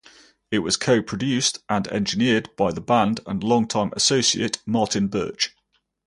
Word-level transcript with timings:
It 0.49 0.63
was 0.65 0.77
co-produced 0.77 1.59
and 1.69 1.87
engineered 1.89 2.49
by 2.55 2.71
the 2.71 2.81
band 2.81 3.19
and 3.27 3.43
longtime 3.43 3.91
associate 3.95 4.57
Martin 4.65 5.09
Birch. 5.09 5.55